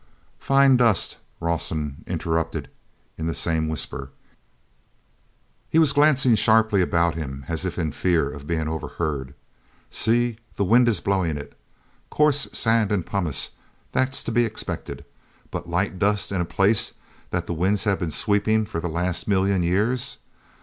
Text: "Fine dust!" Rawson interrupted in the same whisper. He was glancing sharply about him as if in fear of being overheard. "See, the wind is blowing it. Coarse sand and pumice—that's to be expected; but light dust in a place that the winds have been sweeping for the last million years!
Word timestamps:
"Fine 0.39 0.77
dust!" 0.77 1.19
Rawson 1.39 2.03
interrupted 2.07 2.71
in 3.19 3.27
the 3.27 3.35
same 3.35 3.67
whisper. 3.67 4.09
He 5.69 5.77
was 5.77 5.93
glancing 5.93 6.33
sharply 6.33 6.81
about 6.81 7.13
him 7.13 7.45
as 7.47 7.65
if 7.65 7.77
in 7.77 7.91
fear 7.91 8.27
of 8.27 8.47
being 8.47 8.67
overheard. 8.67 9.35
"See, 9.91 10.39
the 10.55 10.63
wind 10.63 10.89
is 10.89 11.01
blowing 11.01 11.37
it. 11.37 11.55
Coarse 12.09 12.47
sand 12.51 12.91
and 12.91 13.05
pumice—that's 13.05 14.23
to 14.23 14.31
be 14.31 14.43
expected; 14.43 15.05
but 15.51 15.69
light 15.69 15.99
dust 15.99 16.31
in 16.31 16.41
a 16.41 16.45
place 16.45 16.93
that 17.29 17.45
the 17.45 17.53
winds 17.53 17.83
have 17.83 17.99
been 17.99 18.09
sweeping 18.09 18.65
for 18.65 18.79
the 18.79 18.89
last 18.89 19.27
million 19.27 19.61
years! 19.61 20.17